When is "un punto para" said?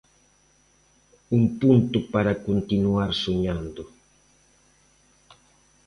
1.37-2.33